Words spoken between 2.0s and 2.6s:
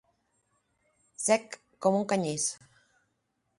un canyís.